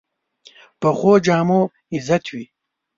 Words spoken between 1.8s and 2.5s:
عزت وي